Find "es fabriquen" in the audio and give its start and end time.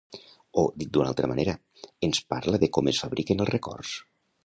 2.95-3.45